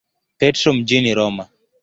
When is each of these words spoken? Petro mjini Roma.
Petro 0.37 0.73
mjini 0.73 1.13
Roma. 1.15 1.49